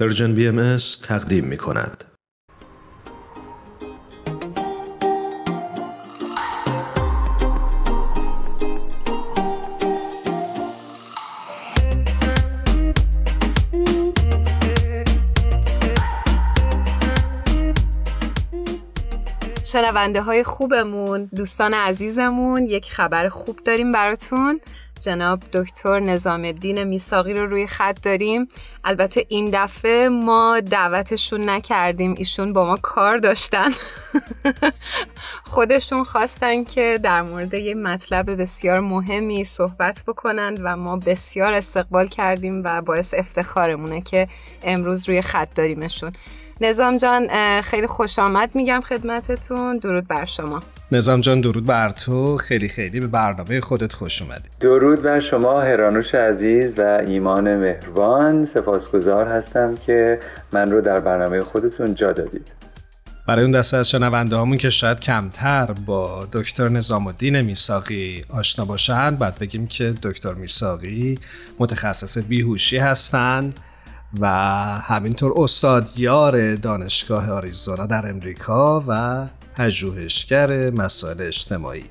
پرژن 0.00 0.34
بی 0.34 0.48
ام 0.48 0.76
تقدیم 1.02 1.44
می 1.44 1.56
کند. 1.56 2.04
شنونده 19.64 20.22
های 20.22 20.44
خوبمون 20.44 21.30
دوستان 21.36 21.74
عزیزمون 21.74 22.62
یک 22.62 22.92
خبر 22.92 23.28
خوب 23.28 23.58
داریم 23.64 23.92
براتون 23.92 24.60
جناب 25.00 25.40
دکتر 25.52 26.00
نظام 26.00 26.44
الدین 26.44 26.84
میساقی 26.84 27.34
رو 27.34 27.46
روی 27.46 27.66
خط 27.66 28.02
داریم. 28.02 28.48
البته 28.84 29.26
این 29.28 29.50
دفعه 29.52 30.08
ما 30.08 30.60
دعوتشون 30.60 31.48
نکردیم. 31.48 32.14
ایشون 32.18 32.52
با 32.52 32.66
ما 32.66 32.76
کار 32.76 33.16
داشتن. 33.16 33.68
خودشون 35.52 36.04
خواستن 36.04 36.64
که 36.64 36.98
در 37.02 37.22
مورد 37.22 37.54
یه 37.54 37.74
مطلب 37.74 38.42
بسیار 38.42 38.80
مهمی 38.80 39.44
صحبت 39.44 40.02
بکنند 40.06 40.60
و 40.62 40.76
ما 40.76 40.96
بسیار 40.96 41.52
استقبال 41.52 42.08
کردیم 42.08 42.62
و 42.64 42.82
باعث 42.82 43.14
افتخارمونه 43.14 44.00
که 44.00 44.28
امروز 44.62 45.08
روی 45.08 45.22
خط 45.22 45.54
داریمشون. 45.54 46.12
نظام 46.60 46.96
جان 46.96 47.28
خیلی 47.62 47.86
خوش 47.86 48.18
آمد 48.18 48.54
میگم 48.54 48.80
خدمتتون. 48.80 49.78
درود 49.78 50.08
بر 50.08 50.24
شما. 50.24 50.62
نظام 50.92 51.20
جان 51.20 51.40
درود 51.40 51.66
بر 51.66 51.90
تو. 51.90 52.36
خیلی 52.36 52.68
خیلی 52.68 53.00
به 53.00 53.06
برنامه 53.06 53.60
خودت 53.60 53.92
خوش 53.92 54.22
اومدی. 54.22 54.48
درود 54.60 55.02
بر 55.02 55.20
شما 55.20 55.60
هرانوش 55.60 56.14
عزیز 56.14 56.78
و 56.78 57.02
ایمان 57.06 57.56
مهربان. 57.56 58.44
سپاسگزار 58.44 59.28
هستم 59.28 59.74
که 59.74 60.18
من 60.52 60.70
رو 60.70 60.80
در 60.80 61.00
برنامه 61.00 61.40
خودتون 61.40 61.94
جا 61.94 62.12
دادید. 62.12 62.52
برای 63.26 63.42
اون 63.42 63.50
دسته 63.50 63.76
از 63.76 63.90
شنونده 63.90 64.36
هامون 64.36 64.58
که 64.58 64.70
شاید 64.70 65.00
کمتر 65.00 65.66
با 65.86 66.28
دکتر 66.32 66.68
نظام 66.68 67.06
الدین 67.06 67.40
میساقی 67.40 68.24
آشنا 68.28 68.64
باشن 68.64 69.16
بعد 69.16 69.38
بگیم 69.38 69.66
که 69.66 69.94
دکتر 70.02 70.34
میساقی 70.34 71.18
متخصص 71.58 72.18
بیهوشی 72.18 72.78
هستند 72.78 73.60
و 74.20 74.26
همینطور 74.80 75.32
استادیار 75.36 76.54
دانشگاه 76.54 77.30
آریزونا 77.30 77.86
در 77.86 78.08
امریکا 78.08 78.84
و 78.88 79.26
پژوهشگر 79.56 80.70
مسائل 80.70 81.22
اجتماعی. 81.22 81.84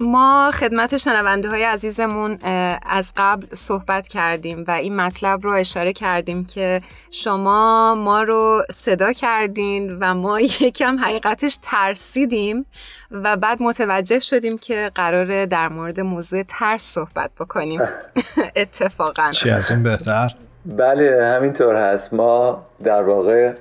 ما 0.00 0.50
خدمت 0.54 0.96
شنونده 0.96 1.48
های 1.48 1.64
عزیزمون 1.64 2.38
از 2.86 3.12
قبل 3.16 3.46
صحبت 3.52 4.08
کردیم 4.08 4.64
و 4.68 4.70
این 4.70 4.96
مطلب 4.96 5.40
رو 5.42 5.50
اشاره 5.50 5.92
کردیم 5.92 6.44
که 6.44 6.80
شما 7.10 7.94
ما 7.94 8.22
رو 8.22 8.62
صدا 8.70 9.12
کردین 9.12 9.98
و 10.00 10.14
ما 10.14 10.40
یکم 10.60 10.98
حقیقتش 10.98 11.58
ترسیدیم 11.62 12.66
و 13.10 13.36
بعد 13.36 13.62
متوجه 13.62 14.20
شدیم 14.20 14.58
که 14.58 14.90
قراره 14.94 15.46
در 15.46 15.68
مورد 15.68 16.00
موضوع 16.00 16.42
ترس 16.42 16.84
صحبت 16.84 17.30
بکنیم. 17.40 17.80
اتفاقا. 18.56 19.30
چی 19.30 19.50
از 19.50 19.70
این 19.70 19.82
بهتر؟ 19.82 20.34
بله 20.66 21.34
همینطور 21.36 21.76
هست. 21.76 22.12
ما 22.12 22.66
در 22.84 23.02
واقع 23.02 23.52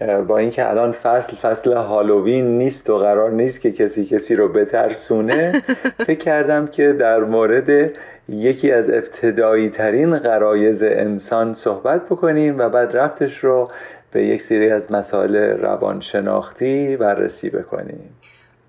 با 0.00 0.38
اینکه 0.38 0.70
الان 0.70 0.92
فصل 0.92 1.36
فصل 1.36 1.72
هالووین 1.72 2.58
نیست 2.58 2.90
و 2.90 2.98
قرار 2.98 3.30
نیست 3.30 3.60
که 3.60 3.72
کسی 3.72 4.04
کسی 4.04 4.36
رو 4.36 4.48
بترسونه 4.48 5.62
فکر 6.06 6.18
کردم 6.18 6.66
که 6.66 6.92
در 6.92 7.20
مورد 7.20 7.90
یکی 8.28 8.72
از 8.72 8.90
ابتدایی 8.90 9.70
ترین 9.70 10.18
قرایز 10.18 10.82
انسان 10.82 11.54
صحبت 11.54 12.06
بکنیم 12.06 12.58
و 12.58 12.68
بعد 12.68 12.96
رفتش 12.96 13.44
رو 13.44 13.70
به 14.12 14.24
یک 14.26 14.42
سری 14.42 14.70
از 14.70 14.92
مسائل 14.92 15.36
روانشناختی 15.36 16.96
بررسی 16.96 17.50
بکنیم. 17.50 18.16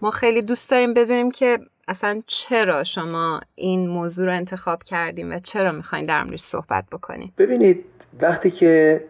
ما 0.02 0.11
خیلی 0.11 0.42
دوست 0.42 0.72
داریم 0.72 0.94
بدونیم 0.94 1.31
که 1.31 1.58
اصلا 1.87 2.21
چرا 2.27 2.83
شما 2.83 3.42
این 3.55 3.89
موضوع 3.89 4.26
رو 4.26 4.32
انتخاب 4.32 4.83
کردیم 4.83 5.32
و 5.32 5.39
چرا 5.39 5.71
می‌خواین 5.71 6.05
در 6.05 6.23
موردش 6.23 6.39
صحبت 6.39 6.86
بکنیم. 6.92 7.33
ببینید 7.37 7.86
وقتی 8.21 8.52
که 8.52 9.02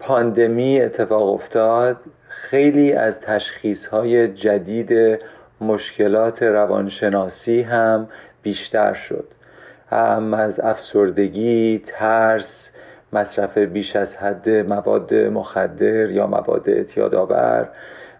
پاندمی 0.00 0.80
اتفاق 0.80 1.32
افتاد. 1.34 1.96
خیلی 2.28 2.92
از 2.92 3.20
تشخیص 3.20 3.86
های 3.86 4.28
جدید 4.28 5.20
مشکلات 5.60 6.42
روانشناسی 6.42 7.62
هم 7.62 8.08
بیشتر 8.42 8.94
شد. 8.94 9.28
هم 9.90 10.34
از 10.34 10.60
افسردگی، 10.60 11.82
ترس، 11.86 12.72
مصرف 13.12 13.58
بیش 13.58 13.96
از 13.96 14.16
حد 14.16 14.48
مواد 14.48 15.14
مخدر 15.14 16.10
یا 16.10 16.26
مواد 16.26 16.68
اعتیادآور 16.68 17.68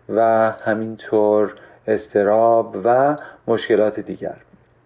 و 0.08 0.50
همینطور 0.64 1.54
استراب 1.88 2.76
و 2.84 3.16
مشکلات 3.46 4.00
دیگر. 4.00 4.36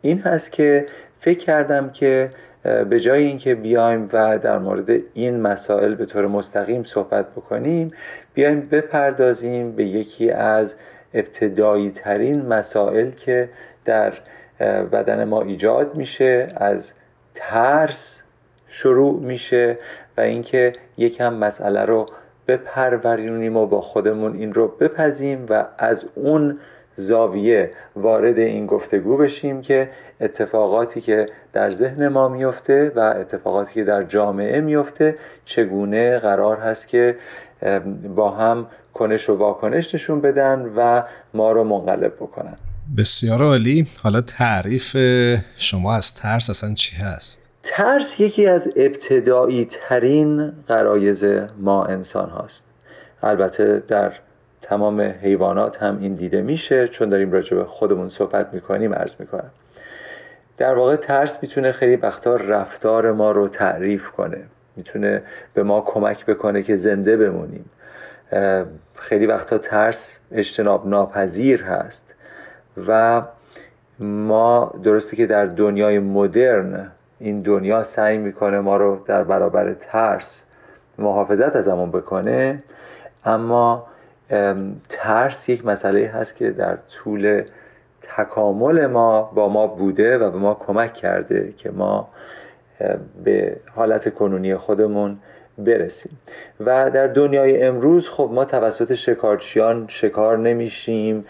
این 0.02 0.20
هست 0.20 0.52
که 0.52 0.86
فکر 1.20 1.38
کردم 1.38 1.90
که 1.90 2.30
به 2.64 3.00
جای 3.00 3.24
اینکه 3.24 3.54
بیایم 3.54 4.08
و 4.12 4.38
در 4.38 4.58
مورد 4.58 4.90
این 5.14 5.40
مسائل 5.40 5.94
به 5.94 6.06
طور 6.06 6.26
مستقیم 6.26 6.84
صحبت 6.84 7.30
بکنیم 7.30 7.90
بیایم 8.34 8.60
بپردازیم 8.60 9.72
به 9.72 9.84
یکی 9.84 10.30
از 10.30 10.74
ابتدایی 11.14 11.90
ترین 11.90 12.46
مسائل 12.46 13.10
که 13.10 13.48
در 13.84 14.12
بدن 14.92 15.24
ما 15.24 15.42
ایجاد 15.42 15.94
میشه 15.94 16.48
از 16.56 16.92
ترس 17.34 18.22
شروع 18.68 19.20
میشه 19.20 19.78
و 20.16 20.20
اینکه 20.20 20.72
یکم 20.96 21.34
مسئله 21.34 21.84
رو 21.84 22.06
بپرورونیم 22.48 23.56
و 23.56 23.66
با 23.66 23.80
خودمون 23.80 24.36
این 24.36 24.54
رو 24.54 24.68
بپذیم 24.68 25.46
و 25.48 25.64
از 25.78 26.04
اون 26.14 26.58
زاویه 26.96 27.70
وارد 27.96 28.38
این 28.38 28.66
گفتگو 28.66 29.16
بشیم 29.16 29.62
که 29.62 29.90
اتفاقاتی 30.20 31.00
که 31.00 31.28
در 31.52 31.70
ذهن 31.70 32.08
ما 32.08 32.28
میفته 32.28 32.92
و 32.96 32.98
اتفاقاتی 33.00 33.74
که 33.74 33.84
در 33.84 34.02
جامعه 34.02 34.60
میفته 34.60 35.14
چگونه 35.44 36.18
قرار 36.18 36.56
هست 36.56 36.88
که 36.88 37.16
با 38.16 38.30
هم 38.30 38.66
کنش 38.94 39.30
و 39.30 39.36
واکنش 39.36 39.94
نشون 39.94 40.20
بدن 40.20 40.72
و 40.76 41.02
ما 41.34 41.52
رو 41.52 41.64
منقلب 41.64 42.14
بکنن. 42.14 42.56
بسیار 42.96 43.42
عالی. 43.42 43.86
حالا 44.02 44.20
تعریف 44.20 44.96
شما 45.56 45.94
از 45.94 46.14
ترس 46.14 46.50
اصلا 46.50 46.74
چی 46.74 46.96
هست؟ 46.96 47.40
ترس 47.62 48.20
یکی 48.20 48.46
از 48.46 48.68
ابتدایی 48.76 49.68
ترین 49.70 50.52
قرایز 50.68 51.24
ما 51.58 51.84
انسان 51.84 52.30
هاست. 52.30 52.64
البته 53.22 53.82
در 53.88 54.12
تمام 54.64 55.00
حیوانات 55.00 55.82
هم 55.82 55.98
این 56.00 56.14
دیده 56.14 56.42
میشه 56.42 56.88
چون 56.88 57.08
داریم 57.08 57.32
راجع 57.32 57.56
به 57.56 57.64
خودمون 57.64 58.08
صحبت 58.08 58.54
می‌کنیم 58.54 58.94
عرض 58.94 59.14
می‌کنم. 59.18 59.50
در 60.58 60.74
واقع 60.74 60.96
ترس 60.96 61.38
می‌تونه 61.42 61.72
خیلی 61.72 61.96
وقتا 61.96 62.36
رفتار 62.36 63.12
ما 63.12 63.30
رو 63.30 63.48
تعریف 63.48 64.10
کنه. 64.10 64.38
می‌تونه 64.76 65.22
به 65.54 65.62
ما 65.62 65.80
کمک 65.80 66.26
بکنه 66.26 66.62
که 66.62 66.76
زنده 66.76 67.16
بمونیم. 67.16 67.64
خیلی 68.94 69.26
وقتا 69.26 69.58
ترس 69.58 70.16
اجتناب 70.32 70.88
ناپذیر 70.88 71.62
هست 71.62 72.14
و 72.86 73.22
ما 73.98 74.74
درسته 74.82 75.16
که 75.16 75.26
در 75.26 75.46
دنیای 75.46 75.98
مدرن 75.98 76.90
این 77.20 77.42
دنیا 77.42 77.82
سعی 77.82 78.18
می‌کنه 78.18 78.60
ما 78.60 78.76
رو 78.76 79.02
در 79.06 79.24
برابر 79.24 79.72
ترس 79.72 80.44
محافظت 80.98 81.56
از 81.56 81.68
همون 81.68 81.90
بکنه 81.90 82.62
اما 83.24 83.86
ترس 84.88 85.48
یک 85.48 85.66
مسئله 85.66 86.06
هست 86.06 86.36
که 86.36 86.50
در 86.50 86.78
طول 86.90 87.42
تکامل 88.02 88.86
ما 88.86 89.22
با 89.22 89.48
ما 89.48 89.66
بوده 89.66 90.18
و 90.18 90.30
به 90.30 90.38
ما 90.38 90.54
کمک 90.54 90.94
کرده 90.94 91.52
که 91.56 91.70
ما 91.70 92.08
به 93.24 93.56
حالت 93.74 94.14
کنونی 94.14 94.56
خودمون 94.56 95.18
برسیم. 95.58 96.18
و 96.60 96.90
در 96.90 97.06
دنیای 97.06 97.62
امروز 97.62 98.08
خب 98.08 98.30
ما 98.32 98.44
توسط 98.44 98.94
شکارچیان 98.94 99.84
شکار 99.88 100.38
نمیشیم. 100.38 101.24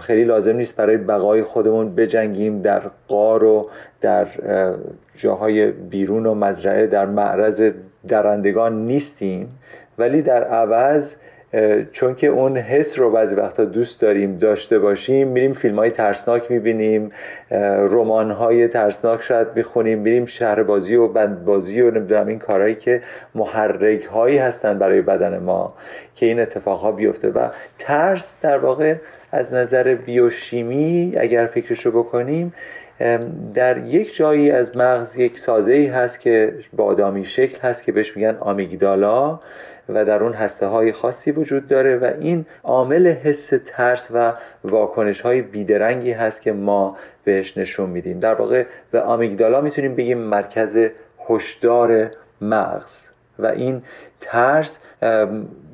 خیلی 0.00 0.24
لازم 0.24 0.56
نیست 0.56 0.76
برای 0.76 0.96
بقای 0.96 1.42
خودمون 1.42 1.94
بجنگیم 1.94 2.62
در 2.62 2.82
قار 3.08 3.44
و 3.44 3.70
در 4.00 4.26
جاهای 5.16 5.70
بیرون 5.70 6.26
و 6.26 6.34
مزرعه 6.34 6.86
در 6.86 7.06
معرض 7.06 7.70
درندگان 8.08 8.86
نیستیم. 8.86 9.58
ولی 9.98 10.22
در 10.22 10.44
عوض 10.44 11.14
چون 11.92 12.14
که 12.14 12.26
اون 12.26 12.56
حس 12.56 12.98
رو 12.98 13.10
بعضی 13.10 13.34
وقتا 13.34 13.64
دوست 13.64 14.00
داریم 14.00 14.38
داشته 14.38 14.78
باشیم 14.78 15.28
میریم 15.28 15.52
فیلم 15.52 15.76
های 15.78 15.90
ترسناک 15.90 16.50
می‌بینیم 16.50 17.08
رمان 17.90 18.30
های 18.30 18.68
ترسناک 18.68 19.22
شاید 19.22 19.46
می‌خونیم 19.54 19.98
میریم 19.98 20.26
شهر 20.26 20.62
بازی 20.62 20.94
و 20.96 21.08
بندبازی 21.08 21.80
و 21.80 21.90
نمی‌دونم 21.90 22.26
این 22.26 22.38
کارهایی 22.38 22.74
که 22.74 23.02
محرک 23.34 24.04
هایی 24.04 24.38
هستن 24.38 24.78
برای 24.78 25.02
بدن 25.02 25.38
ما 25.38 25.74
که 26.14 26.26
این 26.26 26.40
اتفاق 26.40 26.80
ها 26.80 26.92
بیفته. 26.92 27.30
و 27.30 27.48
ترس 27.78 28.38
در 28.42 28.58
واقع 28.58 28.94
از 29.32 29.54
نظر 29.54 29.94
بیوشیمی 29.94 31.14
اگر 31.16 31.46
فکرش 31.46 31.86
رو 31.86 32.02
بکنیم 32.02 32.54
در 33.54 33.78
یک 33.78 34.16
جایی 34.16 34.50
از 34.50 34.76
مغز 34.76 35.16
یک 35.16 35.38
سازه 35.38 35.72
ای 35.72 35.86
هست 35.86 36.20
که 36.20 36.54
بادامی 36.76 37.24
شکل 37.24 37.60
هست 37.60 37.84
که 37.84 37.92
بهش 37.92 38.16
میگن 38.16 38.36
آمیگدالا. 38.40 39.40
و 39.88 40.04
در 40.04 40.22
اون 40.22 40.32
هسته 40.32 40.66
های 40.66 40.92
خاصی 40.92 41.30
وجود 41.30 41.66
داره 41.66 41.96
و 41.96 42.12
این 42.20 42.46
عامل 42.64 43.06
حس 43.06 43.52
ترس 43.66 44.08
و 44.14 44.32
واکنش 44.64 45.20
های 45.20 45.42
بیدرنگی 45.42 46.12
هست 46.12 46.42
که 46.42 46.52
ما 46.52 46.96
بهش 47.24 47.58
نشون 47.58 47.90
میدیم. 47.90 48.20
در 48.20 48.34
واقع 48.34 48.64
به 48.90 49.00
آمیگدالا 49.00 49.60
می‌تونیم 49.60 49.94
بگیم 49.94 50.18
مرکز 50.18 50.78
هشدار 51.28 52.10
مغز 52.40 53.08
و 53.38 53.46
این 53.46 53.82
ترس 54.20 54.78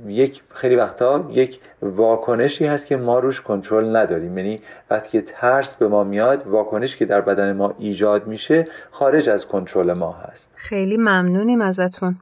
یک 0.06 0.42
خیلی 0.48 0.76
وقتا 0.76 1.28
یک 1.30 1.60
واکنشی 1.82 2.66
هست 2.66 2.86
که 2.86 2.96
ما 2.96 3.18
روش 3.18 3.40
کنترل 3.40 3.96
نداریم. 3.96 4.38
یعنی 4.38 4.60
وقتی 4.90 5.08
که 5.08 5.20
ترس 5.20 5.74
به 5.74 5.88
ما 5.88 6.04
میاد 6.04 6.46
واکنشی 6.46 6.98
که 6.98 7.04
در 7.04 7.20
بدن 7.20 7.52
ما 7.52 7.74
ایجاد 7.78 8.26
میشه 8.26 8.64
خارج 8.90 9.28
از 9.28 9.48
کنترل 9.48 9.92
ما 9.92 10.12
هست. 10.12 10.50
خیلی 10.54 10.96
ممنونیم 10.96 11.60
ازتون. 11.60 12.16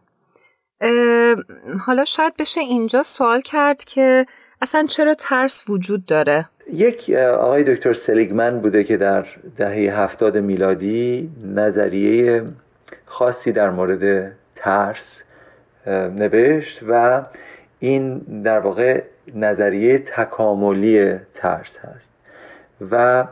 حالا 1.86 2.04
شاید 2.04 2.36
بشه 2.38 2.60
اینجا 2.60 3.02
سوال 3.02 3.40
کرد 3.40 3.84
که 3.84 4.26
اصلا 4.62 4.86
چرا 4.86 5.14
ترس 5.14 5.64
وجود 5.68 6.06
داره؟ 6.06 6.48
یک 6.72 7.10
آقای 7.38 7.62
دکتر 7.62 7.92
سلیگمن 7.92 8.60
بوده 8.60 8.84
که 8.84 8.96
در 8.96 9.26
دهه 9.56 10.00
هفتاد 10.00 10.38
میلادی 10.38 11.30
نظریه 11.54 12.44
خاصی 13.06 13.52
در 13.52 13.70
مورد 13.70 14.32
ترس 14.56 15.22
نوشت 15.86 16.80
و 16.88 17.22
این 17.78 18.18
در 18.18 18.58
واقع 18.58 19.02
نظریه 19.34 19.98
تکاملی 19.98 21.18
ترس 21.34 21.78
هست. 21.78 22.10
و 22.90 23.24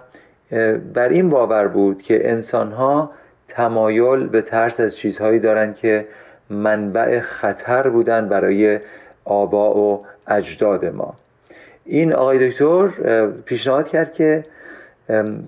بر 0.94 1.08
این 1.08 1.30
باور 1.30 1.68
بود 1.68 2.02
که 2.02 2.30
انسان 2.30 2.72
ها 2.72 3.10
تمایل 3.48 4.26
به 4.26 4.42
ترس 4.42 4.80
از 4.80 4.96
چیزهایی 4.96 5.38
دارند 5.38 5.74
که 5.74 6.06
منبع 6.50 7.20
خطر 7.20 7.88
بودن 7.88 8.28
برای 8.28 8.80
آبا 9.24 9.74
و 9.74 10.06
اجداد 10.26 10.84
ما 10.84 11.14
این 11.84 12.12
آقای 12.12 12.50
دکتر 12.50 12.88
پیشنهاد 13.26 13.88
کرد 13.88 14.12
که 14.12 14.44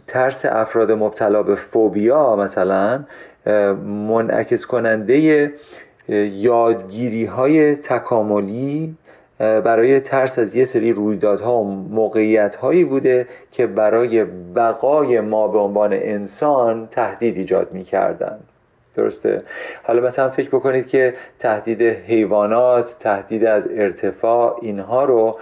ترس 0.06 0.44
افراد 0.44 0.92
مبتلا 0.92 1.42
به 1.42 1.54
فوبیا 1.54 2.36
مثلا 2.36 3.04
منعکس 3.86 4.66
کننده 4.66 5.52
یادگیری 6.08 7.24
های 7.24 7.74
تکاملی 7.74 8.94
برای 9.38 10.00
ترس 10.00 10.38
از 10.38 10.56
یه 10.56 10.64
سری 10.64 10.92
رویدادها 10.92 11.58
و 11.58 11.70
موقعیت 11.70 12.54
هایی 12.54 12.84
بوده 12.84 13.26
که 13.50 13.66
برای 13.66 14.24
بقای 14.54 15.20
ما 15.20 15.48
به 15.48 15.58
عنوان 15.58 15.92
انسان 15.92 16.88
تهدید 16.90 17.36
ایجاد 17.36 17.72
می 17.72 17.84
کردن. 17.84 18.38
درسته. 18.94 19.42
حالا 19.82 20.02
مثلا 20.02 20.30
فکر 20.30 20.48
بکنید 20.48 20.88
که 20.88 21.14
تهدید 21.38 21.82
حیوانات 21.82 22.96
تهدید 23.00 23.44
از 23.44 23.68
ارتفاع 23.70 24.58
اینها 24.62 25.04
رو 25.04 25.38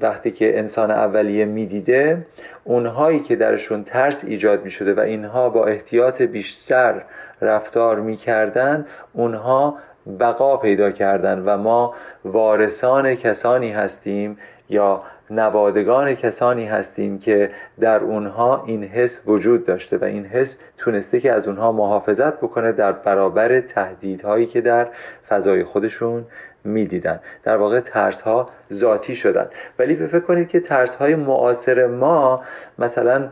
وقتی 0.00 0.30
که 0.30 0.58
انسان 0.58 0.90
اولیه 0.90 1.44
می‌دیده 1.44 2.26
اونهایی 2.64 3.20
که 3.20 3.36
درشون 3.36 3.84
ترس 3.84 4.24
ایجاد 4.24 4.64
می 4.64 4.70
شده 4.70 4.94
و 4.94 5.00
اینها 5.00 5.48
با 5.48 5.66
احتیاط 5.66 6.22
بیشتر 6.22 7.02
رفتار 7.40 8.00
می‌کردن 8.00 8.86
اونها 9.12 9.78
بقا 10.20 10.56
پیدا 10.56 10.90
کردن 10.90 11.38
و 11.38 11.56
ما 11.56 11.94
وارثان 12.24 13.14
کسانی 13.14 13.72
هستیم 13.72 14.38
یا 14.68 15.02
نوادگان 15.30 16.14
کسانی 16.14 16.66
هستیم 16.66 17.18
که 17.18 17.50
در 17.80 18.00
اونها 18.00 18.64
این 18.66 18.84
حس 18.84 19.20
وجود 19.26 19.66
داشته 19.66 19.96
و 19.96 20.04
این 20.04 20.24
حس 20.24 20.58
تونسته 20.78 21.20
که 21.20 21.32
از 21.32 21.48
اونها 21.48 21.72
محافظت 21.72 22.36
بکنه 22.36 22.72
در 22.72 22.92
برابر 22.92 23.60
تهدیدهایی 23.60 24.46
که 24.46 24.60
در 24.60 24.86
فضای 25.28 25.64
خودشون 25.64 26.24
می‌دیدن. 26.64 27.20
در 27.44 27.56
واقع 27.56 27.80
ترس 27.80 28.20
ها 28.20 28.48
ذاتی 28.72 29.14
شدن. 29.14 29.46
ولی 29.78 29.96
فکر 29.96 30.20
کنید 30.20 30.48
که 30.48 30.60
ترس 30.60 30.94
های 30.94 31.14
معاصر 31.14 31.86
ما 31.86 32.44
مثلا 32.78 33.28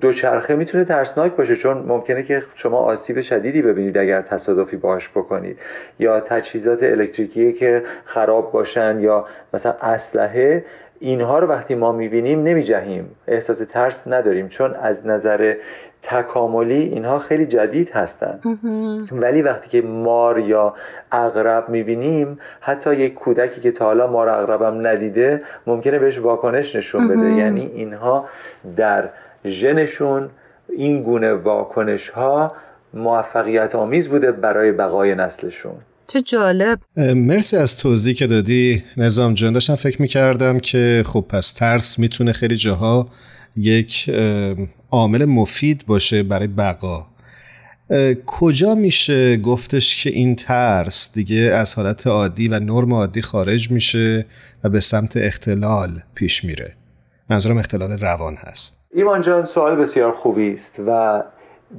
دوچرخه 0.00 0.54
می‌تونه 0.54 0.84
ترسناک 0.84 1.32
باشه 1.32 1.56
چون 1.56 1.76
ممکنه 1.78 2.22
که 2.22 2.42
شما 2.54 2.78
آسیب 2.78 3.20
شدیدی 3.20 3.62
ببینید 3.62 3.98
اگر 3.98 4.22
تصادفی 4.22 4.76
باش 4.76 5.08
بکنید. 5.08 5.58
یا 5.98 6.20
تجهیزات 6.20 6.82
الکتریکی 6.82 7.52
که 7.52 7.82
خراب 8.04 8.52
باشن 8.52 9.00
یا 9.00 9.26
مثلا 9.54 9.72
اسلحه 9.72 10.64
اینها 11.00 11.38
رو 11.38 11.46
وقتی 11.46 11.74
ما 11.74 11.92
می‌بینیم 11.92 12.42
نمیجهیم. 12.42 13.10
احساس 13.26 13.58
ترس 13.58 14.08
نداریم 14.08 14.48
چون 14.48 14.74
از 14.74 15.06
نظر 15.06 15.54
تکاملی 16.02 16.82
اینها 16.82 17.18
خیلی 17.18 17.46
جدید 17.46 17.90
هستند. 17.90 18.40
ولی 19.12 19.42
وقتی 19.42 19.68
که 19.68 19.82
مار 19.82 20.38
یا 20.38 20.74
اغرب 21.12 21.68
می‌بینیم 21.68 22.38
حتی 22.60 22.94
یک 22.94 23.14
کودکی 23.14 23.60
که 23.60 23.70
تا 23.70 23.84
حالا 23.84 24.06
مار 24.06 24.28
اغربم 24.28 24.86
ندیده 24.86 25.42
ممکنه 25.66 25.98
بهش 25.98 26.18
واکنش 26.18 26.76
نشون 26.76 27.08
بده. 27.08 27.30
یعنی 27.30 27.70
اینها 27.74 28.28
در 28.76 29.08
ژنشون 29.44 30.30
این 30.68 31.02
گونه 31.02 31.34
واکنش 31.34 32.08
ها 32.08 32.52
موفقیت 32.94 33.74
آمیز 33.74 34.08
بوده 34.08 34.32
برای 34.32 34.72
بقای 34.72 35.14
نسلشون. 35.14 35.74
چه 36.08 36.22
جالب. 36.22 36.80
مرسی 36.96 37.56
از 37.56 37.76
توضیح 37.76 38.14
که 38.14 38.26
دادی 38.26 38.84
نظام 38.96 39.34
جان. 39.34 39.52
داشتم 39.52 39.74
فکر 39.74 40.02
می‌کردم 40.02 40.58
که 40.58 41.04
خب 41.06 41.24
پس 41.28 41.52
ترس 41.52 41.98
می‌تونه 41.98 42.32
خیلی 42.32 42.56
جاها 42.56 43.08
یک 43.56 44.10
عامل 44.90 45.24
مفید 45.24 45.86
باشه 45.86 46.22
برای 46.22 46.46
بقا. 46.46 47.06
کجا 48.26 48.74
میشه 48.74 49.36
گفتش 49.36 50.04
که 50.04 50.10
این 50.10 50.36
ترس 50.36 51.12
دیگه 51.14 51.40
از 51.40 51.74
حالت 51.74 52.06
عادی 52.06 52.48
و 52.48 52.58
نرم 52.60 52.94
عادی 52.94 53.22
خارج 53.22 53.70
میشه 53.70 54.26
و 54.64 54.68
به 54.68 54.80
سمت 54.80 55.16
اختلال 55.16 55.90
پیش 56.14 56.44
میره؟ 56.44 56.74
منظورم 57.30 57.58
اختلال 57.58 57.98
روان 57.98 58.34
هست. 58.38 58.78
ایمان 58.94 59.22
جان 59.22 59.44
سوال 59.44 59.76
بسیار 59.76 60.12
خوبی 60.12 60.52
است 60.52 60.80
و 60.86 61.22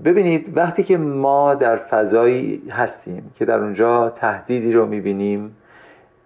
ببینید 0.05 0.57
وقتی 0.57 0.83
که 0.83 0.97
ما 0.97 1.55
در 1.55 1.75
فضایی 1.75 2.63
هستیم 2.69 3.31
که 3.35 3.45
در 3.45 3.59
اونجا 3.59 4.09
تهدیدی 4.09 4.73
رو 4.73 4.85
می‌بینیم 4.85 5.55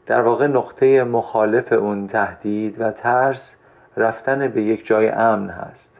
در 0.05 0.21
واقع 0.21 0.47
نقطه 0.47 1.03
مخالف 1.03 1.73
اون 1.73 2.07
تهدید 2.07 2.81
و 2.81 2.91
ترس 2.91 3.55
رفتن 3.97 4.47
به 4.47 4.61
یک 4.61 4.85
جای 4.85 5.09
امن 5.09 5.49
هست. 5.49 5.99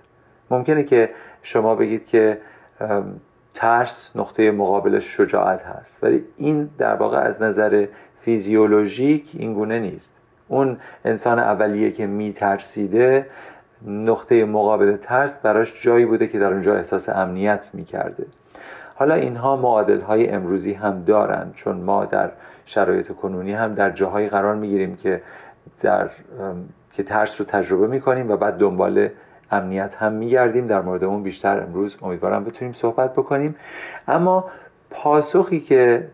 ممکنه 0.51 0.83
که 0.83 1.09
شما 1.43 1.75
بگید 1.75 2.07
که 2.07 2.37
ترس 3.53 4.11
نقطه 4.15 4.51
مقابلش 4.51 5.17
شجاعت 5.17 5.63
هست. 5.63 6.03
ولی 6.03 6.23
این 6.37 6.69
در 6.77 6.95
واقع 6.95 7.17
از 7.17 7.41
نظر 7.41 7.85
فیزیولوژیک 8.21 9.31
این 9.33 9.53
گونه 9.53 9.79
نیست. 9.79 10.15
اون 10.47 10.77
انسان 11.05 11.39
اولیه 11.39 11.91
که 11.91 12.07
میترسیده 12.07 13.25
نقطه 13.87 14.45
مقابل 14.45 14.97
ترس 14.97 15.37
براش 15.37 15.83
جایی 15.83 16.05
بوده 16.05 16.27
که 16.27 16.39
در 16.39 16.53
اونجا 16.53 16.75
احساس 16.75 17.09
امنیت 17.09 17.69
می‌کرده. 17.73 18.25
حالا 18.95 19.15
اینها 19.15 19.55
معادل 19.55 20.01
های 20.01 20.29
امروزی 20.29 20.73
هم 20.73 21.03
دارن 21.03 21.51
چون 21.55 21.77
ما 21.77 22.05
در 22.05 22.29
شرایط 22.65 23.11
کنونی 23.11 23.53
هم 23.53 23.73
در 23.73 23.89
جاهایی 23.89 24.29
قرار 24.29 24.55
می‌گیریم 24.55 24.95
که 24.95 25.21
در 25.81 26.09
که 26.93 27.03
ترس 27.03 27.41
رو 27.41 27.45
تجربه 27.45 27.87
می‌کنیم 27.87 28.31
و 28.31 28.37
بعد 28.37 28.57
دنبال 28.57 29.09
امنیت 29.51 29.95
هم 29.95 30.13
میگردیم. 30.13 30.67
در 30.67 30.81
مورد 30.81 31.03
اون 31.03 31.23
بیشتر 31.23 31.59
امروز 31.59 31.97
امیدوارم 32.01 32.43
بتونیم 32.43 32.73
صحبت 32.73 33.13
بکنیم. 33.13 33.55
اما 34.07 34.45
پاسخی 34.89 35.59
که 35.59 36.07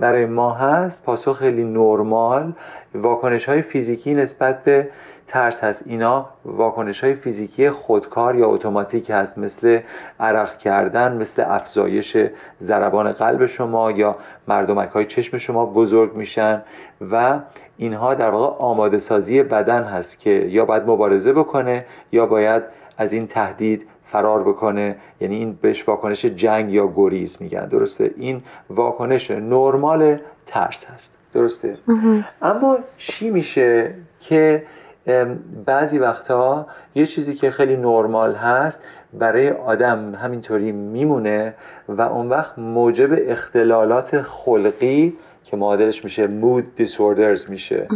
برای 0.00 0.26
ما 0.26 0.54
هست 0.54 1.04
پاسخ 1.04 1.38
خیلی 1.38 1.64
نرمال 1.64 2.52
واکنش 2.94 3.48
های 3.48 3.62
فیزیکی 3.62 4.14
نسبت 4.14 4.64
به 4.64 4.88
ترس 5.32 5.64
هست 5.64 5.82
اینا 5.86 6.26
واکنش 6.44 7.04
های 7.04 7.14
فیزیکی 7.14 7.70
خودکار 7.70 8.36
یا 8.36 8.48
اتوماتیک 8.48 9.10
هست 9.10 9.38
مثل 9.38 9.80
عرق 10.20 10.58
کردن 10.58 11.16
مثل 11.16 11.44
افزایش 11.46 12.16
ضربان 12.62 13.12
قلب 13.12 13.46
شما 13.46 13.90
یا 13.90 14.16
مردمک 14.48 14.88
های 14.88 15.04
چشم 15.04 15.38
شما 15.38 15.66
بزرگ 15.66 16.14
میشن 16.14 16.62
و 17.10 17.38
اینها 17.76 18.14
در 18.14 18.30
واقع 18.30 18.64
آماده 18.64 18.98
سازی 18.98 19.42
بدن 19.42 19.82
هست 19.82 20.18
که 20.18 20.30
یا 20.30 20.64
باید 20.64 20.82
مبارزه 20.86 21.32
بکنه 21.32 21.84
یا 22.12 22.26
باید 22.26 22.62
از 22.98 23.12
این 23.12 23.26
تهدید 23.26 23.88
فرار 24.04 24.42
بکنه. 24.42 24.96
یعنی 25.20 25.36
این 25.36 25.58
بهش 25.62 25.88
واکنش 25.88 26.24
جنگ 26.24 26.72
یا 26.72 26.92
گریز 26.96 27.36
میگن. 27.40 27.66
درسته؟ 27.66 28.10
این 28.16 28.42
واکنش 28.70 29.30
نرمال 29.30 30.18
ترس 30.46 30.84
هست. 30.84 31.12
درسته؟ 31.34 31.76
اما 32.42 32.78
چی 32.98 33.30
میشه 33.30 33.94
که 34.20 34.62
بعضی 35.66 35.98
وقتها 35.98 36.66
یه 36.94 37.06
چیزی 37.06 37.34
که 37.34 37.50
خیلی 37.50 37.76
نرمال 37.76 38.34
هست 38.34 38.80
برای 39.12 39.50
آدم 39.50 40.14
همینطوری 40.14 40.72
میمونه 40.72 41.54
و 41.88 42.02
اون 42.02 42.28
وقت 42.28 42.58
موجب 42.58 43.08
اختلالات 43.12 44.22
خلقی 44.22 45.16
که 45.44 45.56
معادلش 45.56 46.04
میشه 46.04 46.26
مود 46.26 46.76
دیسوردرز 46.76 47.50
میشه. 47.50 47.86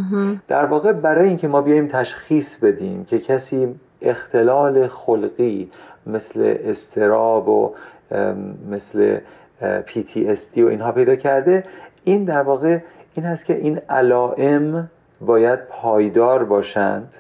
در 0.49 0.65
واقع 0.65 0.93
برای 0.93 1.29
اینکه 1.29 1.49
ما 1.49 1.63
بیایم 1.63 1.89
تشخیص 1.89 2.57
بدیم 2.57 3.05
که 3.05 3.19
کسی 3.19 3.75
اختلال 4.03 4.89
خلقی 4.89 5.71
مثل 6.07 6.57
استراب 6.65 7.49
و 7.49 7.75
مثل 8.71 9.19
PTSD 9.87 10.59
و 10.59 10.67
اینها 10.67 10.93
پیدا 10.93 11.17
کرده 11.17 11.65
این 12.05 12.25
در 12.25 12.43
واقع 12.43 12.79
این 13.15 13.27
هست 13.27 13.45
که 13.45 13.57
این 13.57 13.81
علائم 13.89 14.91
باید 15.21 15.59
پایدار 15.69 16.45
باشند. 16.45 17.15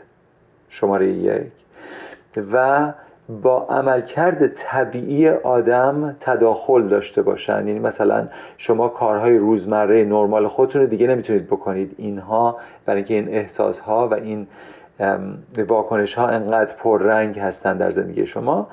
شماره 0.68 1.06
یک. 1.06 1.52
و 2.52 2.92
با 3.42 3.66
عملکرد 3.70 4.46
طبیعی 4.54 5.28
آدم 5.28 6.16
تداخل 6.20 6.88
داشته 6.88 7.22
باشن 7.22 7.68
یعنی 7.68 7.78
مثلا 7.78 8.28
شما 8.56 8.88
کارهای 8.88 9.38
روزمره 9.38 10.04
نرمال 10.04 10.48
خودتون 10.48 10.82
رو 10.82 10.88
دیگه 10.88 11.06
نمی‌تونید 11.06 11.46
بکنید. 11.46 11.94
اینها 11.98 12.56
برای 12.84 12.96
اینکه 12.96 13.14
این 13.14 13.28
احساس 13.28 13.78
ها 13.78 14.08
و 14.08 14.14
این 14.14 14.46
واکنش 15.68 16.14
ها 16.14 16.28
انقدر 16.28 16.74
پررنگ 16.74 17.38
هستند 17.38 17.78
در 17.78 17.90
زندگی 17.90 18.26
شما. 18.26 18.68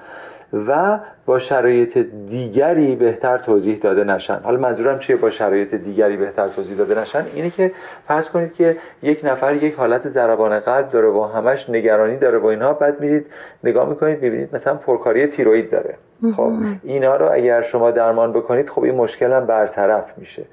و 0.68 1.00
با 1.26 1.40
شرایط 1.40 1.98
دیگری 2.26 2.96
بهتر 2.96 3.38
توضیح 3.38 3.78
داده 3.78 4.04
نشن. 4.04 4.40
حالا 4.44 4.60
منظورم 4.60 5.00
چیه 5.00 5.16
با 5.16 5.30
شرایط 5.30 5.76
دیگری 5.76 6.18
بهتر 6.18 6.48
توضیح 6.48 6.78
داده 6.78 7.02
نشن؟ 7.02 7.26
اینه 7.36 7.50
که 7.50 7.72
فرض 8.08 8.30
کنید 8.30 8.54
که 8.54 8.78
یک 9.04 9.22
نفر 9.24 9.56
یک 9.56 9.74
حالت 9.74 10.10
ضربان 10.10 10.60
قلب 10.60 10.90
داره 10.90 11.08
و 11.08 11.24
همش 11.24 11.70
نگرانی 11.70 12.18
داره 12.18 12.38
و 12.38 12.46
اینها 12.46 12.74
بعد 12.74 13.02
میرید 13.02 13.26
نگاه 13.64 13.90
می‌کنید 13.90 14.22
ببینید 14.22 14.56
مثلا 14.56 14.76
پرکاری 14.76 15.28
تیروید 15.28 15.72
داره. 15.72 15.96
خب 16.36 16.52
اینا 16.84 17.16
رو 17.16 17.32
اگر 17.32 17.62
شما 17.62 17.92
درمان 17.92 18.34
بکنید 18.34 18.70
خب 18.70 18.84
این 18.84 18.96
مشکل 18.96 19.32
هم 19.32 19.46
برطرف 19.46 20.18
میشه. 20.18 20.44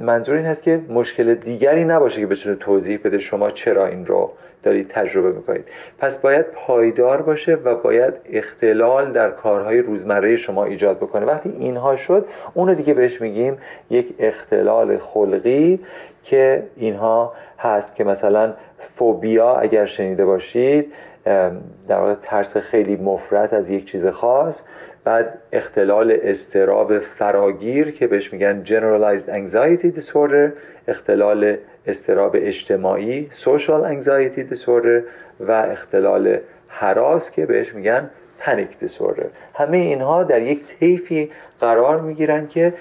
منظور 0.00 0.36
این 0.36 0.46
هست 0.46 0.62
که 0.62 0.80
مشکل 0.88 1.34
دیگری 1.34 1.84
نباشه 1.84 2.20
که 2.20 2.26
بتونه 2.26 2.56
توضیح 2.56 3.00
بده 3.04 3.18
شما 3.18 3.50
چرا 3.50 3.86
این 3.86 4.06
رو 4.06 4.30
دارید 4.62 4.88
تجربه 4.88 5.32
می‌کنید. 5.32 5.64
پس 5.98 6.18
باید 6.18 6.46
پایدار 6.46 7.22
باشه 7.22 7.54
و 7.54 7.74
باید 7.74 8.14
اختلال 8.32 9.12
در 9.12 9.30
کارهای 9.30 9.82
روزمره 9.94 10.36
شما 10.36 10.64
ایجاد 10.64 10.96
بکنه. 10.96 11.26
وقتی 11.26 11.48
اینها 11.58 11.96
شد 11.96 12.26
اونو 12.54 12.74
دیگه 12.74 12.94
بهش 12.94 13.20
میگیم 13.20 13.58
یک 13.90 14.14
اختلال 14.18 14.98
خلقی 14.98 15.80
که 16.22 16.62
اینها 16.76 17.32
هست 17.58 17.94
که 17.94 18.04
مثلا 18.04 18.54
فوبیا 18.96 19.56
اگر 19.56 19.86
شنیده 19.86 20.24
باشید 20.24 20.92
در 21.88 21.98
واقع 21.98 22.14
ترس 22.22 22.56
خیلی 22.56 22.96
مفرد 22.96 23.54
از 23.54 23.70
یک 23.70 23.84
چیز 23.84 24.06
خاص 24.06 24.62
بعد 25.04 25.38
اختلال 25.52 26.18
استراب 26.22 26.98
فراگیر 26.98 27.90
که 27.90 28.06
بهش 28.06 28.32
میگن 28.32 28.64
Generalized 28.64 29.28
Anxiety 29.28 30.00
Disorder 30.00 30.52
اختلال 30.88 31.56
استراب 31.86 32.36
اجتماعی 32.38 33.28
social 33.44 33.84
anxiety 33.94 34.54
disorder 34.54 35.02
و 35.40 35.52
اختلال 35.52 36.38
حراس 36.68 37.30
که 37.30 37.46
بهش 37.46 37.74
میگن 37.74 38.10
پنیک 38.38 38.78
دیسوردر 38.78 39.26
همه 39.54 39.76
اینها 39.76 40.22
در 40.22 40.42
یک 40.42 40.64
طیفی 40.64 41.30
قرار 41.60 42.00
می‌گیرن 42.00 42.48
که 42.48 42.74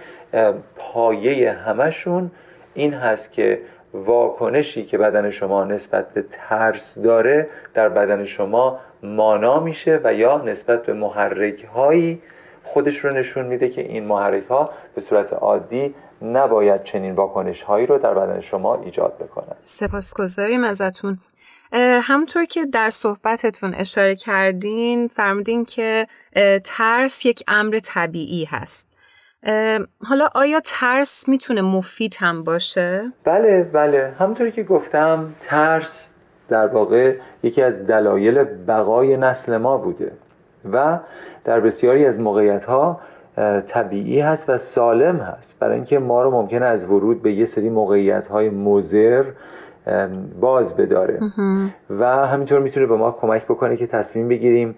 پایه 0.76 1.52
همشون 1.52 2.32
این 2.74 2.94
هست 2.94 3.32
که 3.32 3.60
واکنشی 3.94 4.86
که 4.86 4.98
بدن 4.98 5.30
شما 5.30 5.64
نسبت 5.64 6.10
به 6.14 6.26
ترس 6.32 7.00
داره 7.00 7.48
در 7.74 7.90
بدن 7.90 8.26
شما 8.26 8.80
مانا 9.04 9.60
میشه 9.60 10.00
و 10.04 10.14
یا 10.14 10.38
نسبت 10.38 10.86
به 10.86 10.94
محرک 10.94 11.64
هایی 11.64 12.22
خودش 12.64 12.98
رو 12.98 13.14
نشون 13.14 13.46
میده 13.46 13.70
که 13.70 13.82
این 13.82 14.06
محرک 14.06 14.46
ها 14.46 14.70
به 14.96 15.02
صورت 15.02 15.34
عادی 15.34 15.96
نباید 16.22 16.84
چنین 16.84 17.16
واکنش 17.16 17.62
هایی 17.62 17.86
رو 17.86 17.98
در 17.98 18.14
بدن 18.14 18.40
شما 18.42 18.82
ایجاد 18.84 19.18
بکنن. 19.18 19.56
سپاسگزاریم 19.62 20.64
ازتون. 20.64 21.20
همونطور 21.76 22.46
که 22.46 22.66
در 22.66 22.90
صحبتتون 22.90 23.74
اشاره 23.74 24.16
کردین 24.16 25.08
فرمودین 25.08 25.66
که 25.66 26.08
ترس 26.64 27.26
یک 27.26 27.44
امر 27.48 27.80
طبیعی 27.84 28.46
هست. 28.46 28.90
حالا 30.04 30.30
آیا 30.36 30.62
ترس 30.66 31.30
می‌تونه 31.30 31.62
مفید 31.62 32.16
هم 32.20 32.44
باشه؟ 32.44 33.12
بله 33.24 33.64
بله. 33.64 34.14
همونطوری 34.20 34.52
که 34.52 34.64
گفتم 34.64 35.36
ترس 35.42 36.10
در 36.50 36.68
واقع 36.68 37.16
یکی 37.44 37.62
از 37.62 37.88
دلایل 37.88 38.44
بقای 38.44 39.18
نسل 39.18 39.58
ما 39.58 39.78
بوده 39.78 40.12
و 40.72 41.00
در 41.46 41.60
بسیاری 41.60 42.06
از 42.06 42.20
موقعیت 42.20 42.66
ها 42.66 43.00
طبیعی 43.68 44.20
هست 44.20 44.50
و 44.50 44.58
سالم 44.58 45.18
هست. 45.18 45.60
برای 45.60 45.76
اینکه 45.76 46.00
ما 46.00 46.24
رو 46.24 46.32
ممکنه 46.32 46.66
از 46.66 46.84
ورود 46.86 47.22
به 47.22 47.34
یه 47.34 47.46
سری 47.46 47.70
موقعیت 47.70 48.28
های 48.28 48.50
مزر 48.50 49.24
باز 50.40 50.76
بداره. 50.76 51.20
و 51.90 52.06
همینطور 52.28 52.60
می‌تونه 52.60 52.86
به 52.86 52.98
ما 52.98 53.12
کمک 53.12 53.46
بکنه 53.46 53.78
که 53.78 53.88
تصمیم 53.88 54.28
بگیریم 54.28 54.76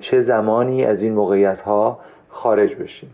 چه 0.00 0.20
زمانی 0.20 0.84
از 0.84 1.02
این 1.02 1.12
موقعیت 1.12 1.60
ها 1.60 1.98
خارج 2.28 2.74
بشیم. 2.74 3.10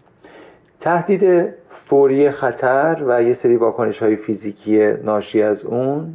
تهدید 0.81 1.49
فوری 1.71 2.31
خطر 2.31 3.03
و 3.07 3.23
یه 3.23 3.33
سری 3.33 3.57
واکنش 3.57 4.03
های 4.03 4.17
فیزیکی 4.17 4.93
ناشی 5.05 5.43
از 5.43 5.65
اون 5.65 6.15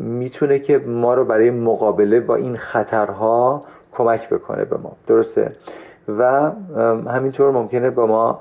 می‌تونه 0.00 0.58
که 0.58 0.78
ما 0.78 1.14
رو 1.14 1.24
برای 1.24 1.50
مقابله 1.50 2.20
با 2.20 2.34
این 2.36 2.56
خطرها 2.56 3.64
کمک 3.92 4.28
بکنه 4.28 4.64
به 4.64 4.76
ما. 4.76 4.96
درسته؟ 5.06 5.52
و 6.08 6.50
همینطور 7.06 7.50
ممکنه 7.50 7.90
با 7.90 8.06
ما 8.06 8.40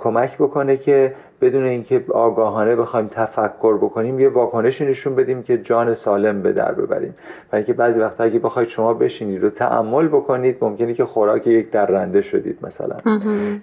کمک 0.00 0.38
بکنه 0.38 0.76
که 0.76 1.14
بدون 1.42 1.64
اینکه 1.64 2.04
آگاهانه 2.08 2.76
بخوایم 2.76 3.08
تفکر 3.08 3.76
بکنیم 3.76 4.20
یه 4.20 4.28
واکنشی 4.28 4.86
نشون 4.86 5.14
بدیم 5.14 5.42
که 5.42 5.58
جان 5.58 5.94
سالم 5.94 6.42
به 6.42 6.52
در 6.52 6.72
ببریم 6.72 7.14
و 7.52 7.56
اینکه 7.56 7.72
بعضی 7.72 8.00
وقتا 8.00 8.24
اگه 8.24 8.38
بخواید 8.38 8.68
شما 8.68 8.94
بشینید 8.94 9.44
و 9.44 9.50
تعمل 9.50 10.08
بکنید 10.08 10.56
ممکنه 10.60 10.94
که 10.94 11.04
خوراک 11.04 11.46
یک 11.46 11.70
درنده 11.70 12.20
شدید 12.20 12.58
مثلا. 12.62 12.96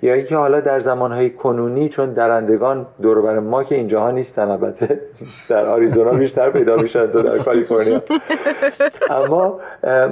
یا 0.02 0.14
اینکه 0.14 0.36
حالا 0.36 0.60
در 0.60 0.80
زمانهای 0.80 1.30
کنونی 1.30 1.90
چون 1.90 2.14
درندگان 2.14 2.86
دور 3.02 3.40
ما 3.40 3.64
که 3.64 3.76
اینجاها 3.76 4.12
نیستن 4.12 4.50
البته 4.50 5.00
در 5.50 5.66
آریزونا 5.66 6.12
بیشتر 6.12 6.50
پیدا 6.50 6.76
میشن 6.76 7.08
تو 7.08 7.22
در 7.22 7.38
کالیفرنیا. 7.38 8.02
اما 9.10 9.60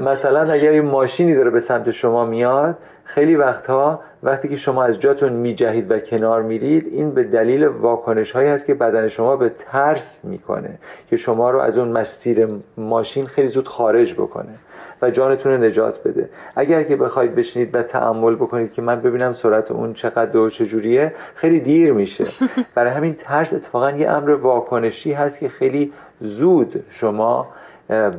مثلا 0.05 0.51
اگر 0.51 0.73
یه 0.73 0.81
ماشینی 0.81 1.35
داره 1.35 1.49
به 1.49 1.59
سمت 1.59 1.91
شما 1.91 2.25
میاد 2.25 2.77
خیلی 3.03 3.35
وقتها 3.35 3.99
وقتی 4.23 4.47
که 4.47 4.55
شما 4.55 4.83
از 4.83 4.99
جاتون 4.99 5.33
میجهید 5.33 5.91
و 5.91 5.99
کنار 5.99 6.41
میرید 6.41 6.87
این 6.91 7.11
به 7.11 7.23
دلیل 7.23 7.56
واکنش 7.65 8.31
هایی 8.31 8.49
هست 8.49 8.65
که 8.65 8.73
بدن 8.73 9.07
شما 9.07 9.35
به 9.35 9.49
ترس 9.49 10.25
می‌کنه 10.25 10.79
که 11.07 11.15
شما 11.15 11.51
رو 11.51 11.59
از 11.59 11.77
اون 11.77 11.87
مسیر 11.87 12.47
ماشین 12.77 13.25
خیلی 13.25 13.47
زود 13.47 13.67
خارج 13.67 14.13
بکنه 14.13 14.55
و 15.01 15.09
جانتون 15.09 15.51
رو 15.51 15.57
نجات 15.63 16.03
بده. 16.03 16.29
اگر 16.55 16.83
که 16.83 16.95
بخواید 16.95 17.35
بشینید 17.35 17.75
و 17.75 17.83
تعمل 17.83 18.35
بکنید 18.35 18.71
که 18.71 18.81
من 18.81 19.01
ببینم 19.01 19.33
سرعت 19.33 19.71
اون 19.71 19.93
چقدر 19.93 20.37
و 20.37 20.49
چجوریه 20.49 21.13
خیلی 21.35 21.59
دیر 21.59 21.93
میشه. 21.93 22.25
برای 22.75 22.91
همین 22.91 23.13
ترس 23.13 23.53
اتفاقا 23.53 23.91
یه 23.91 24.09
امر 24.09 24.29
واکنشی 24.29 25.13
هست 25.13 25.39
که 25.39 25.49
خیلی 25.49 25.93
زود 26.21 26.83
شما 26.89 27.47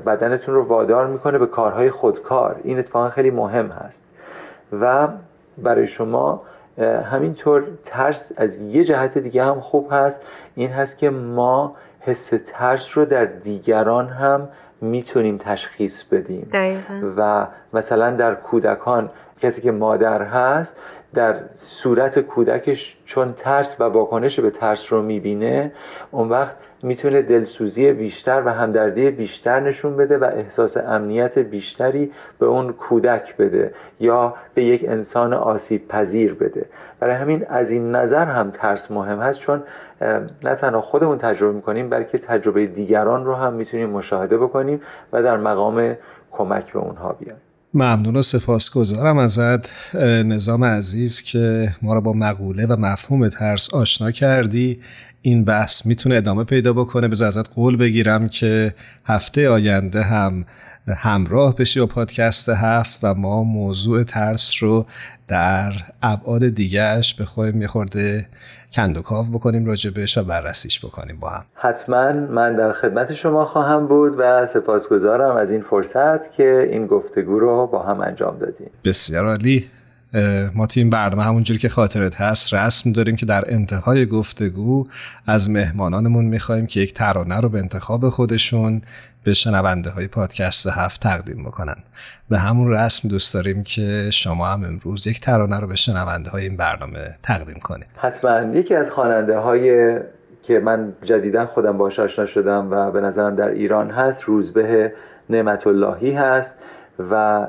بدنتون 0.07 0.54
رو 0.54 0.62
وادار 0.62 1.07
می‌کنه 1.07 1.38
به 1.38 1.47
کارهای 1.47 1.90
خودکار. 1.90 2.57
این 2.64 2.78
اتفاقا 2.78 3.09
خیلی 3.09 3.30
مهم 3.30 3.66
هست. 3.66 4.04
و 4.80 5.09
برای 5.59 5.87
شما 5.87 6.42
همینطور 6.85 7.64
ترس 7.85 8.32
از 8.37 8.56
یه 8.56 8.85
جهت 8.85 9.18
دیگه 9.18 9.44
هم 9.44 9.61
خوب 9.61 9.88
هست. 9.90 10.20
این 10.54 10.70
هست 10.70 10.99
که 10.99 11.11
ما 11.11 11.76
حس 12.00 12.32
ترس 12.47 12.99
رو 12.99 13.04
در 13.04 13.25
دیگران 13.25 14.08
هم 14.08 14.49
می‌تونیم 14.80 15.38
تشخیص 15.38 16.02
بدیم. 16.02 16.49
و 17.16 17.47
مثلا 17.73 18.11
در 18.11 18.35
کودکان 18.35 19.11
کسی 19.40 19.61
که 19.62 19.70
مادر 19.73 20.23
هست 20.23 20.76
در 21.14 21.35
صورت 21.54 22.18
کودکش 22.18 22.97
چون 23.04 23.32
ترس 23.32 23.76
و 23.80 23.85
واکنش 23.85 24.40
به 24.40 24.50
ترس 24.50 24.92
رو 24.92 25.02
می‌بینه 25.02 25.73
اون 26.11 26.28
وقت 26.28 26.56
می‌تونه 26.82 27.23
دلسوزی 27.23 27.92
بیشتر 27.92 28.42
و 28.47 28.49
همدردی 28.49 29.11
بیشتر 29.11 29.61
نشون 29.61 29.97
بده 29.97 30.18
و 30.18 30.25
احساس 30.25 30.76
امنیت 30.76 31.38
بیشتری 31.38 32.11
به 32.38 32.47
اون 32.47 32.73
کودک 32.73 33.37
بده 33.37 33.75
یا 34.00 34.35
به 34.54 34.64
یک 34.64 34.85
انسان 34.88 35.35
آسیب 35.35 35.88
پذیر 35.88 36.35
بده. 36.35 36.66
برای 37.00 37.16
همین 37.16 37.44
از 37.49 37.70
این 37.70 37.90
نظر 37.90 38.25
هم 38.25 38.50
ترس 38.50 38.90
مهم 38.90 39.18
هست 39.18 39.40
چون 39.40 39.62
نه 40.44 40.54
تنها 40.54 40.80
خودمون 40.80 41.18
تجربه 41.18 41.52
می‌کنیم 41.52 41.90
بلکه 41.90 42.18
تجربه 42.18 42.66
دیگران 42.66 43.25
رو 43.25 43.35
هم 43.35 43.52
می‌تونیم 43.52 43.90
مشاهده 43.90 44.38
بکنیم 44.38 44.80
و 45.12 45.23
در 45.23 45.37
مقام 45.37 45.97
کمک 46.30 46.73
به 46.73 46.78
اونها 46.78 47.12
بیایم. 47.12 47.38
ممنون 47.75 48.16
و 48.16 48.23
سپاسگزارم 48.23 49.18
ازت 49.18 49.94
نظام 50.25 50.64
عزیز 50.64 51.23
که 51.23 51.68
ما 51.82 51.94
را 51.94 52.00
با 52.00 52.12
مقوله 52.12 52.66
و 52.66 52.76
مفهوم 52.76 53.28
ترس 53.28 53.75
آشنا 53.75 54.11
کردی. 54.11 54.80
این 55.23 55.45
بحث 55.45 55.87
می‌تونه 55.87 56.15
ادامه 56.15 56.45
پیدا 56.45 56.73
بکنه. 56.73 57.09
بذار 57.09 57.29
ازت 57.29 57.55
قول 57.55 57.77
بگیرم 57.77 58.29
که 58.29 58.75
هفته 59.05 59.49
آینده 59.49 60.03
هم 60.03 60.45
همراه 60.97 61.57
بشی 61.57 61.81
با 61.81 61.87
پادکست 61.87 62.49
هفت 62.49 63.01
و 63.03 63.15
ما 63.15 63.45
موضوع 63.45 64.03
ترس 64.03 64.53
رو 64.61 64.87
در 65.29 65.73
ابعاد 66.03 66.49
دیگهش 66.49 67.15
به 67.15 67.25
خواهیم 67.25 67.57
میخورده 67.57 68.27
کندوکاو 68.73 69.27
بکنیم 69.27 69.67
راجبش 69.67 70.19
و 70.19 70.25
بررسیش 70.25 70.85
بکنیم 70.85 71.17
با 71.21 71.29
هم. 71.29 71.45
حتما 71.55 72.13
من 72.13 72.57
در 72.57 72.73
خدمت 72.73 73.15
شما 73.15 73.45
خواهم 73.45 73.87
بود 73.87 74.15
و 74.19 74.47
سپاسگزارم 74.47 75.37
از 75.37 75.51
این 75.51 75.61
فرصت 75.61 76.33
که 76.33 76.69
این 76.71 76.87
گفتگو 76.87 77.39
رو 77.39 77.67
با 77.67 77.83
هم 77.83 78.01
انجام 78.01 78.39
دادیم. 78.39 78.71
بسیار 78.85 79.27
عالی. 79.27 79.71
ما 80.55 80.67
تو 80.67 80.81
این 80.81 80.91
برنامه 80.91 81.25
همونجوری 81.25 81.59
که 81.59 81.69
خاطرت 81.69 82.21
هست 82.21 82.55
رسم 82.55 82.93
داریم 82.93 83.17
که 83.17 83.27
در 83.27 83.45
انتهای 83.55 84.07
گفتگو 84.07 84.87
از 85.27 85.50
مهمانانمون 85.50 86.25
می‌خوایم 86.25 86.67
که 86.67 86.81
یک 86.81 86.95
ترانه 86.95 87.41
رو 87.41 87.49
به 87.49 87.59
انتخاب 87.59 88.09
خودشون 88.09 88.83
به 89.25 89.35
شنونده 89.35 89.91
های 89.91 90.09
پادکست 90.09 90.67
هفت 90.67 91.03
تقدیم 91.03 91.45
بکنن. 91.45 91.77
به 92.29 92.38
همون 92.38 92.71
رسم 92.71 93.09
دوست 93.09 93.35
داریم 93.35 93.62
که 93.62 94.11
شما 94.12 94.47
هم 94.47 94.65
امروز 94.65 95.07
یک 95.07 95.21
ترانه 95.21 95.61
رو 95.61 95.67
به 95.67 95.77
شنونده 95.77 96.31
های 96.31 96.43
این 96.43 96.57
برنامه 96.57 97.05
تقدیم 97.23 97.59
کنید. 97.59 97.87
حتما. 97.97 98.41
یکی 98.41 98.75
از 98.75 98.91
خواننده 98.91 99.38
های 99.38 99.99
که 100.43 100.59
من 100.59 100.93
جدیدا 101.03 101.47
خودم 101.47 101.79
باش 101.79 101.99
آشنا 101.99 102.27
شدم 102.27 102.69
و 102.71 102.91
به 102.91 103.00
نظرم 103.00 103.37
در 103.37 103.49
ایران 103.49 103.91
هست 103.91 104.23
روزبه 104.23 104.93
نعمت 105.31 105.67
اللهی 105.67 106.12
هست. 106.12 106.55
و 107.11 107.47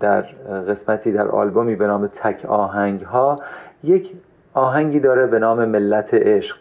در 0.00 0.22
قسمتی 0.68 1.12
در 1.12 1.28
آلبومی 1.28 1.76
به 1.76 1.86
نام 1.86 2.06
تک 2.06 2.44
آهنگ 2.44 3.00
ها 3.00 3.42
یک 3.84 4.12
آهنگی 4.54 5.00
داره 5.00 5.26
به 5.26 5.38
نام 5.38 5.64
ملت 5.64 6.14
عشق 6.14 6.56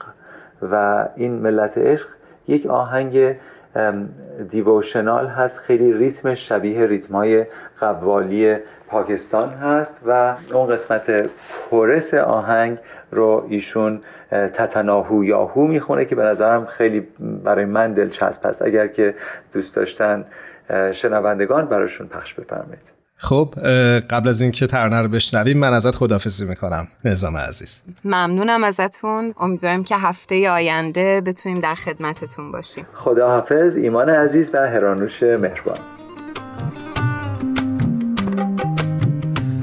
و 0.72 1.08
این 1.16 1.32
ملت 1.32 1.78
عشق 1.78 2.08
یک 2.48 2.66
آهنگ 2.66 3.36
دیووشنال 4.50 5.28
هست 5.28 5.58
خیلی 5.58 5.94
ریتم 5.94 6.34
شبیه 6.34 6.86
ریتم 6.86 7.16
های 7.16 7.46
قوالی 7.80 8.56
پاکستان 8.88 9.50
هست 9.50 10.02
و 10.06 10.36
اون 10.54 10.68
قسمت 10.68 11.30
کورس 11.70 12.14
آهنگ 12.14 12.78
رو 13.12 13.46
ایشون 13.50 14.02
تتناهو 14.32 15.24
یاهو 15.24 15.68
می‌خونه 15.68 16.06
که 16.06 16.16
به 16.16 16.24
نظرم 16.24 16.66
خیلی 16.66 17.08
برای 17.44 17.66
من 17.66 17.94
دلچسب 17.94 18.46
هست 18.46 18.62
اگر 18.62 18.88
که 18.88 19.16
دوست 19.54 19.76
داشتن 19.76 20.26
شنوندگان 21.02 21.66
براشون 21.66 22.08
پخش 22.08 22.34
بفرمایید. 22.34 22.92
خب 23.18 23.54
قبل 24.10 24.28
از 24.28 24.42
اینکه 24.42 24.68
ترانه 24.68 25.02
رو 25.02 25.08
بشنویم 25.08 25.58
من 25.58 25.74
ازت 25.74 25.96
خدافزی 25.96 26.46
می‌کنم 26.46 26.88
نظام 27.06 27.38
عزیز. 27.38 27.84
ممنونم 28.06 28.64
ازتون. 28.64 29.34
امیدوارم 29.40 29.84
که 29.84 29.96
هفته 29.96 30.50
آینده 30.50 31.22
بتونیم 31.22 31.60
در 31.60 31.76
خدمتتون 31.76 32.52
باشیم. 32.52 32.86
خداحافظ 32.94 33.76
ایمان 33.76 34.10
عزیز 34.10 34.52
و 34.54 34.58
هرانوش 34.58 35.24
مهربان. 35.24 35.78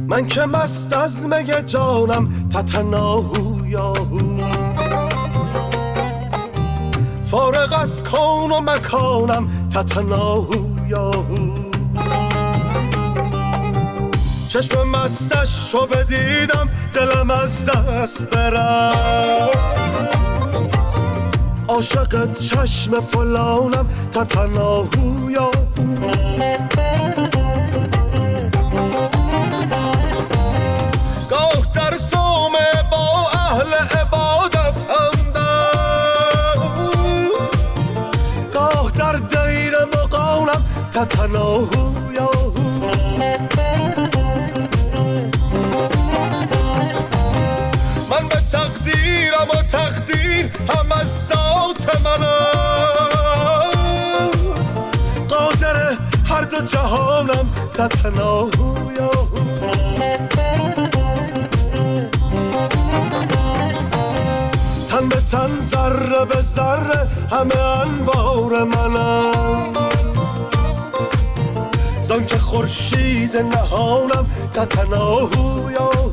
من 0.07 0.27
که 0.27 0.41
مست 0.41 0.93
از 0.93 1.29
مگه 1.29 1.63
جانم 1.63 2.29
تتناهو 2.55 3.67
یاهو 3.67 4.19
فارغ 7.31 7.79
از 7.81 8.05
کون 8.05 8.53
و 8.53 8.61
مکانم 8.61 9.49
تتناهو 9.75 10.78
یاهو 10.89 11.69
چشم 14.49 14.89
مستش 14.89 15.75
رو 15.75 15.87
بدیدم 15.87 16.69
دلم 16.95 17.31
از 17.31 17.67
دست 17.67 18.27
برم 18.27 19.49
عاشق 21.69 22.39
چشم 22.39 23.01
فلانم 23.01 23.87
تتناهو 24.13 25.31
یاهو 25.31 25.48
تتناهو 40.99 42.13
یاهو 42.13 42.53
من 48.11 48.29
به 48.29 48.41
تقدیرم 48.53 49.49
و 49.51 49.63
تقدیر 49.63 50.51
هم 50.69 50.93
از 51.01 51.27
ذات 51.27 52.01
من 52.05 52.23
است 52.25 53.19
قادر 55.29 55.77
هر 56.29 56.43
دو 56.43 56.61
جهانم 56.61 57.49
تتناهو 57.75 58.93
یاهو 58.93 59.39
تن 64.89 65.09
به 65.09 65.17
تن 65.17 65.61
ذره 65.61 66.25
به 66.25 66.43
ذره 66.43 67.09
همه 67.31 67.57
انبار 67.57 68.65
منم 68.65 69.98
خورشید 72.59 73.37
نهانم 73.37 74.27
تتناهو 74.55 75.71
یاهو 75.71 76.11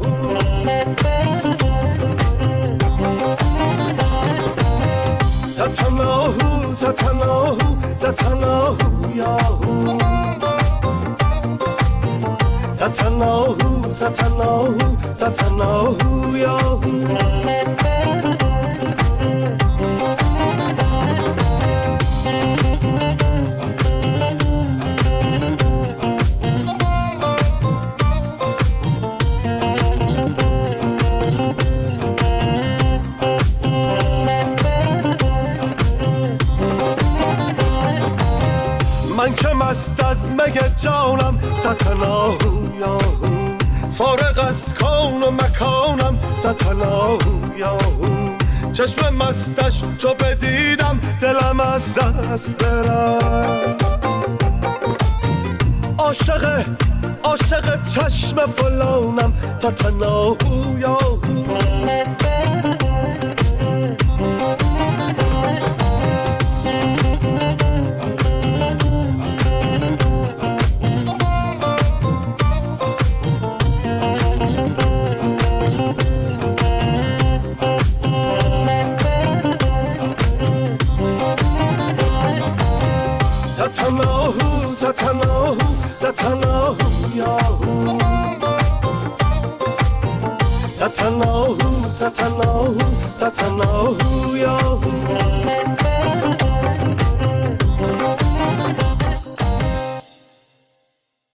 تتناهو 5.58 6.74
تتناهو 6.82 7.70
تتناهو 8.02 9.16
یاهو 9.16 9.98
تتناهو 12.80 13.70
تتناهو 14.00 14.78
تتناهو 15.20 16.38
یاهو 16.38 16.94
مگه 40.48 40.76
جانم 40.84 41.38
تتناهو 41.64 42.78
یاهو 42.80 43.26
فارغ 43.94 44.46
از 44.48 44.74
کون 44.74 45.24
و 45.24 45.32
مکانم 45.32 46.20
تتناهو 46.44 47.58
یاهو 47.58 48.30
چشم 48.74 49.14
مستش 49.16 49.84
چو 49.98 50.14
بدیدم 50.14 51.00
دلم 51.22 51.60
از 51.60 51.96
دست 51.96 52.64
برم. 52.64 53.78
عاشق 55.98 56.66
عاشق 57.24 57.86
چشم 57.86 58.46
فلانم 58.46 59.34
تتناهو 59.62 60.80
یاهو 60.80 61.18